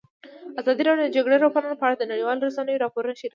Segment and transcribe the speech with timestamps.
[0.59, 3.29] ازادي راډیو د د جګړې راپورونه په اړه د نړیوالو رسنیو راپورونه شریک کړي.